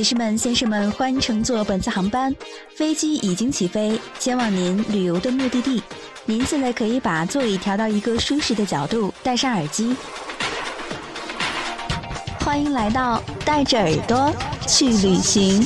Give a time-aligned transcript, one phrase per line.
[0.00, 2.34] 女士们、先生们，欢迎乘坐本次航班，
[2.74, 5.82] 飞机已经起飞，前往您旅游的目的地。
[6.24, 9.94] 您现在可以把座椅调到一个舒适的角度，戴上耳机。
[12.38, 14.34] 欢迎来到带着耳朵
[14.66, 15.62] 去旅行。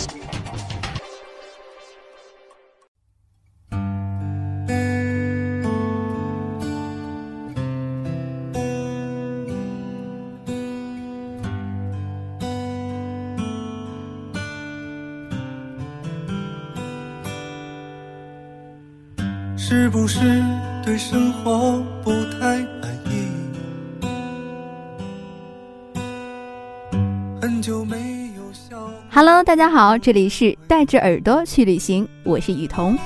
[19.76, 20.20] 是不是
[20.84, 23.26] 对生活不太满意？
[27.42, 28.88] 很久没有笑。
[29.10, 32.96] Hello，大家好，这里是带着耳朵去旅行，我是雨桐。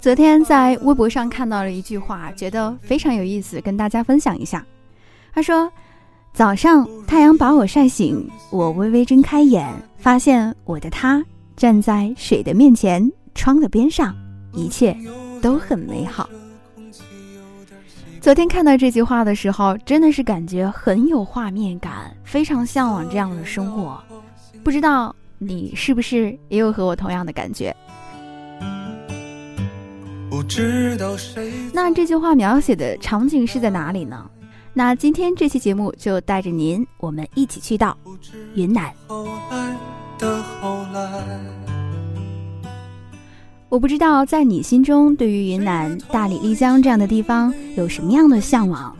[0.00, 4.64] 昨天在微博上看到了一句话，觉得非常有意思，跟大家分享一下。
[5.34, 5.70] 他说
[6.32, 11.22] ：“早上太阳把我晒醒，我微微睁开眼，发现我的他
[11.54, 14.14] 站在水的面前，窗的边上，
[14.52, 14.96] 一切
[15.40, 16.28] 都很美好。”
[18.20, 24.02] 昨天看到这句话的时候，真的是感觉很有画面感，非常向往这样的生活。
[24.64, 27.74] 不知道你是不是也有和我同样的感觉？
[30.28, 34.28] 不知道谁那这句话描写的场景是在哪里呢？
[34.74, 37.96] 那今天这期节目就带着您，我们一起去到
[38.54, 38.92] 云南。
[43.68, 48.96] 我不知道在你心中，对于云南、大理、丽江这样的地方有什么样的向往？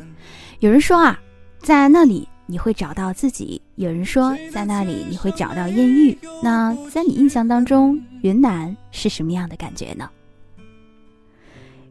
[0.61, 1.19] 有人说啊，
[1.61, 6.17] 在那里你会找到自己；有人说在那里你会找到艳遇。
[6.43, 10.09] 那在你印象当中，云南是什么样的感觉呢？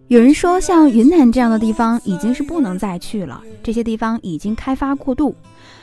[0.09, 5.35] 有人说，像云南这样的地方已经是不能再去了，这些地方已经开发过度，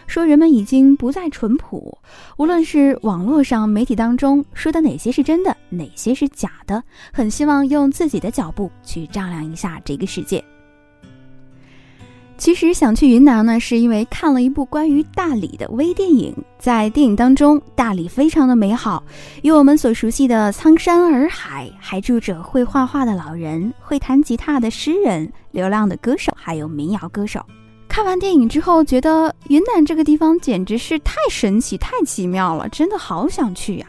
[0.07, 1.99] 说人们已经不再淳朴。
[2.39, 6.83] 无论是网络上、媒体当中说的哪些是真的，哪些是假的，
[7.13, 10.43] 很希望用自己的脚步去丈量一下这个世界。
[12.37, 16.35] 其实想去云南呢，是因为看了一部关于大理的微电影。
[16.59, 19.03] 在电影当中，大理非常的美好，
[19.43, 27.45] 有我们所熟悉的苍山洱海，还住着会画画的老人、会弹吉他的诗人、流浪的歌手，还有民谣歌手。
[27.89, 33.87] 看完电影之后，觉得云南这个地方简直是太神奇、太奇妙了，真的好想去呀、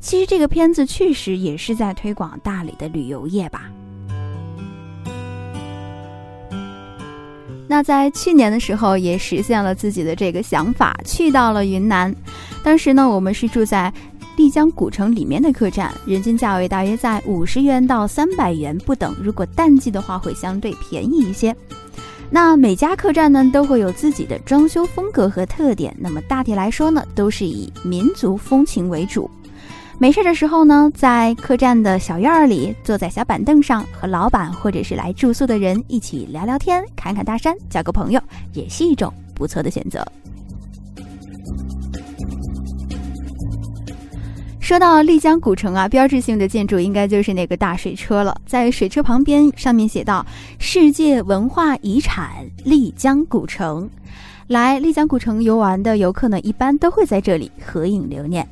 [0.00, 3.68] 其实这个片子确实也是在推广大理的旅游业吧。
[7.68, 12.12] 那在去年的时候，也实现了自己的这个想法，去到了云南。
[12.64, 13.92] 当时呢，我们是住在
[14.36, 19.14] 丽江古城里面的客栈，人均价位大约在五十元到三百元不等。
[19.22, 21.54] 如果淡季的话，会相对便宜一些。
[22.30, 25.94] 那每家客栈呢，都会有自己的装修风格和特点。
[25.98, 29.30] 那么大体来说呢，都是以民族风情为主。
[30.00, 38.20] 没事的时候呢，在客栈的小院里，坐在小板凳上，和老板或者是来住宿的人一起聊聊天、侃侃大山，交个朋友，
[38.52, 40.06] 也是一种不错的选择。
[44.60, 48.40] 说到丽江古城啊，标志性的建筑应该就是那个大水车了。
[48.46, 50.24] 在水车旁边，上面写道
[50.60, 53.90] “世界文化遗产丽江古城”。
[54.46, 58.46] 来丽江古城游玩的游客呢，一般都会在这里合影留念。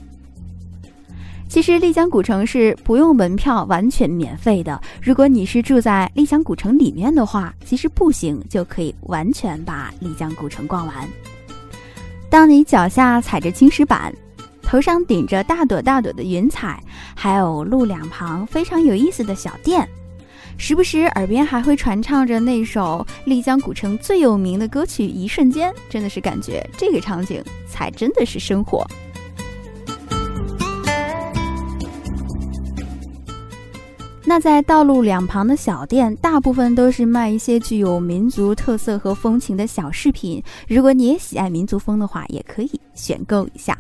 [1.49, 4.79] 其实丽江古城是不用门票，完全免费的。
[5.01, 10.95] 如果你是住在丽江古城里面的话，其实步行就可以完全把丽江古城逛完。
[12.29, 14.13] 当你脚下踩着青石板，
[14.61, 16.83] 头上顶着大朵大朵的云彩，
[17.15, 19.89] 还有路两旁非常有意思的小店，
[20.59, 28.85] 时不时耳边还会传唱着那首丽江古城最有名的歌曲《一瞬间》，真的是感觉这个场景才真的是生活。
[34.29, 40.43] 那在道路两旁的小店，大部分都是卖一些具有民族特色和风情的小饰品。
[40.67, 43.79] 如果你也喜爱民族风的话，也可以选购一下。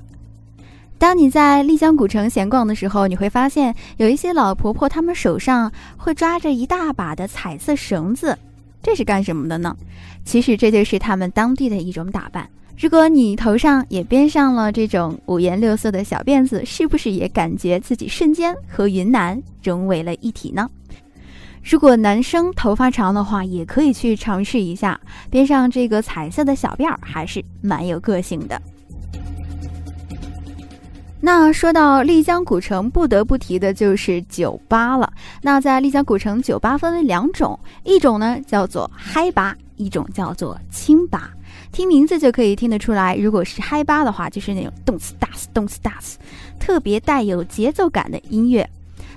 [0.98, 8.38] 当你在丽江古城闲逛的时候，你会发现有一些老婆婆，她们手上会抓着一大把的彩色绳子，
[8.80, 9.76] 这是干什么的呢？
[10.24, 12.48] 其实这就是他们当地的一种打扮。
[12.78, 20.68] 如果你头上也编上了这种五颜六色的小辫子，是不是也感觉自己瞬间和云南融为了一体呢？
[21.64, 25.00] 如果男生头发长的话，也可以去尝试一下，
[25.30, 28.60] 编上这个彩色的小辫儿，还是蛮有个性的。
[31.18, 35.10] 那说到丽江古城，不得不提的就是酒吧了。
[35.40, 41.30] 那在丽江古城，酒吧分为两种，一种呢叫做嗨吧，一种叫做清吧。
[41.72, 46.18] 听名字就可以听得出来，如果是嗨吧的话，就是那种动次打次动次打次，
[46.58, 48.68] 特别带有节奏感的音乐。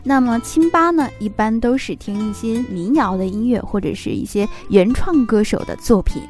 [0.03, 6.21] 那么清吧呢，一般都是听一些民谣的音乐，或者是一些原创歌手的作品。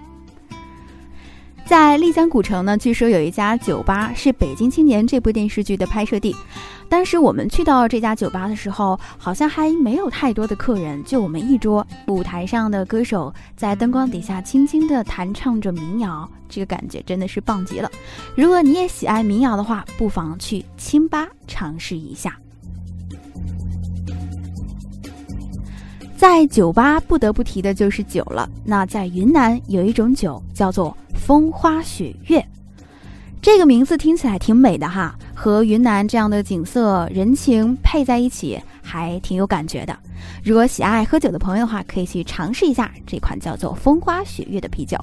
[1.70, 6.36] 在丽江古城呢，据说有一家酒吧是《北京青年》这部电视剧的拍摄地。
[6.90, 11.86] 当时我们去到这家酒吧的时候，好像还没有太多的客人，就我们一桌。
[12.08, 17.92] 舞台上的歌手在灯光底下轻轻地弹唱着民谣，这个感觉真的是棒极了。
[18.36, 22.36] 如果你也喜爱民谣的话，不妨去清吧尝试一下。
[26.18, 28.50] 在酒吧不得不提的就是酒了。
[28.66, 30.98] 那在云南有一种酒叫做。
[31.30, 32.44] 风花雪月，
[33.40, 39.96] 这个名字听起来挺美的哈，和云南这样的景色、人情配在一起，还挺有感觉的。
[40.44, 44.98] 如果喜爱喝酒的朋友的话，可以去尝试一下这款叫做“风花雪月”的啤酒。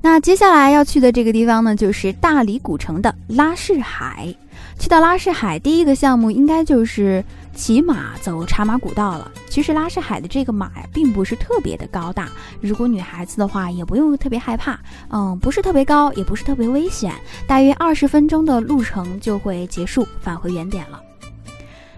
[0.00, 4.34] 那接下来要去的这个地方呢，就是大理古城的拉市海。
[4.78, 7.22] 去到拉市海，第一个项目应该就是
[7.56, 9.32] 骑马走茶马古道了。
[9.48, 12.28] 其实拉市海的这个马呀，并不是特别的高大，
[12.60, 14.78] 如果女孩子的话，也不用特别害怕。
[15.08, 17.14] 嗯，不是特别高，也不是特别危险，
[17.46, 21.00] 大约二十分钟的路程就会结束，返回原点了。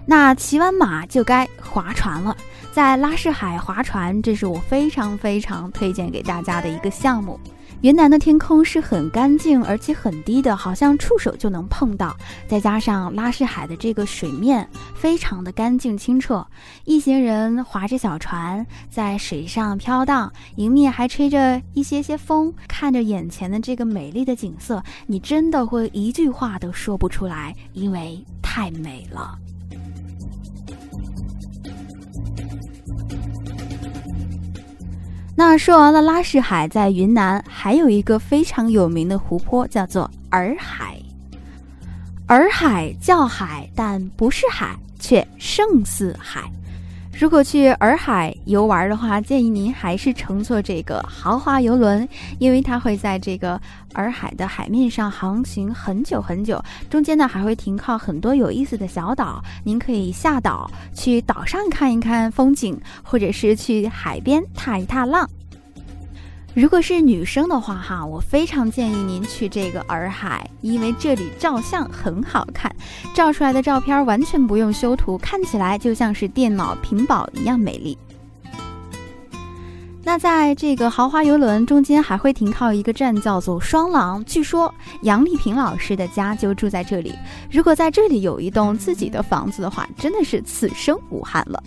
[0.06, 2.34] 那骑完马就该划船了，
[2.72, 7.38] 在拉市海划船，这是我非常非常推荐给大家的一个项目。
[7.80, 12.16] 云南的天空是很干净，而且很低的，好像触手就能碰到。
[12.48, 16.44] 再加上拉市海的这个水面非常的干净清澈，
[16.84, 29.38] 一行人划着小船在水上飘荡，迎面还吹着一些些风，看着眼前的这个美丽的景色，你真的会一句话都说不出来，因为太美了。
[35.38, 41.00] 那说完了拉市海，在云南还有一个非常有名的湖泊，叫做洱海。
[42.26, 46.50] 洱海叫海，但不是海，却胜似海。
[47.18, 53.60] 如果去洱海游玩的话，建议您还是乘坐这个豪华游轮，因为它会在这个
[53.94, 65.28] 洱海的海面上航行很久很久，中间呢还会停靠很多有意思的小岛，您可以下岛去岛上看一看风景，或者是去海边踏一踏浪。
[66.58, 72.74] 如果是女生的话，哈，我非常建议您去这个洱海，因为这里照相很好看，
[73.14, 77.96] 照出来的照片完全不用修图，看起来就像是电脑屏保一样美丽。
[80.02, 87.14] 那在这个豪华游轮中间还会停靠一个站，叫做双廊，据说杨丽萍老师的家就住在这里。
[87.52, 91.62] 如果在这里有一栋自己的房子的话，真的是此生无憾了。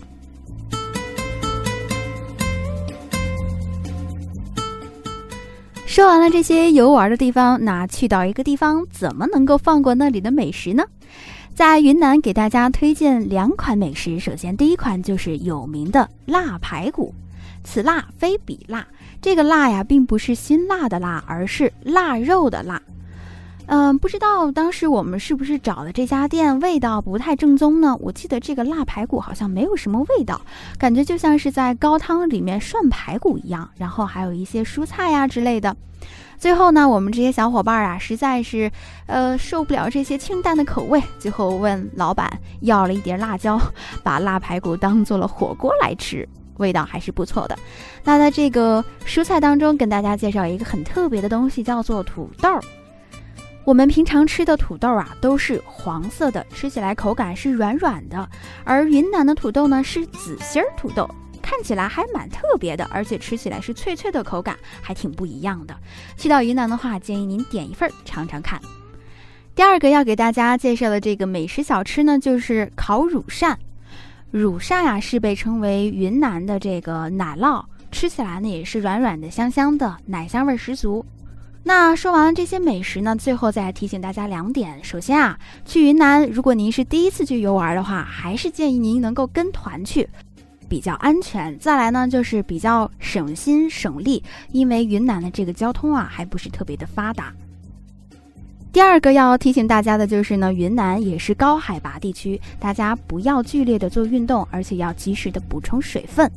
[5.92, 10.86] 说完了这些游玩的地方，那去到一个地方，怎么能够放过那里的美食呢？
[11.54, 14.18] 在云南给大家推荐两款美食。
[14.18, 17.14] 首先，第一款就是有名的腊排骨，
[17.66, 18.88] 此辣非彼辣。
[19.22, 22.82] 这个辣呀，并不是辛辣的辣，而是腊肉的腊。
[23.74, 27.96] 嗯，不知道当时我们是不是找的这家店味道不太正宗呢？
[28.02, 30.42] 我记得这个腊排骨好像没有什么味道，
[30.78, 35.74] 感觉就像是在高汤里面涮排骨一样，然后还有一些蔬菜呀之类的。
[36.38, 38.70] 最后呢，我们这些小伙伴啊，实在是
[39.06, 43.58] 呃受不了这些清淡的口味，最后问老板要了一碟辣椒，
[44.04, 47.58] 把腊排骨当做了火锅来吃，味道还是不错的。
[48.04, 52.50] 那在这个蔬菜当中，跟大家介绍一个很特别的东西，叫做土豆。
[53.64, 58.28] 我们平常吃的土豆啊，都是黄色的，吃起来口感是软软的；
[58.64, 61.08] 而云南的土豆呢，是紫心儿土豆，
[61.44, 65.78] 看起来还蛮特别的，而且吃起来是脆脆的口感，还挺不一样的。
[66.18, 68.60] 去到云南的话，建议您点一份尝尝看。
[69.54, 73.60] 第二个要给大家介绍的这个美食小吃呢，就是烤乳扇。
[74.32, 81.06] 乳扇呀，是被称为云南的这个奶酪，吃起来呢也是软软的、香香的，奶香味十足。
[81.64, 84.84] 那说完了这些美食呢，最后再提醒大家两点。
[84.84, 90.10] 首先啊，去云南，如果您是第一次去游玩的话，还是建议您能够跟团去，
[90.68, 91.58] 比较安全。
[91.60, 97.32] 再来呢，就是比较省心省力，因为云南的这个交通啊，还不是特别的发达。
[98.74, 106.30] 第二个要提醒大家的就是呢，云南也是高海拔地区，大家不要剧烈的做运动，而且要及时的补充水分。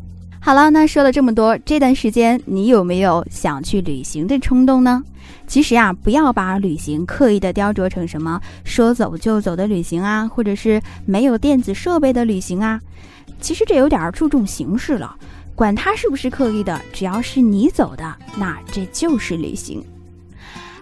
[0.45, 5.03] 好了，那说了这么多，这段时间你有没有想去旅行的冲动呢？
[5.47, 12.79] 其实呀，不要把旅行刻意的雕琢成什么说走就走的旅行啊，或者是没有电子设备的旅行啊。
[13.41, 15.17] 其实这有点注重形式了，
[15.55, 19.83] 管它是不是刻意的，只要是你走的，那这就是旅行。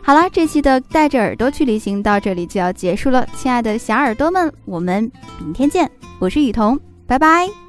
[0.03, 5.89] 好了，这期的带着耳朵去旅行到这里就要结束了，亲爱的小耳朵们，我们明天见。
[6.19, 6.77] 我是雨桐，
[7.07, 7.62] 拜拜。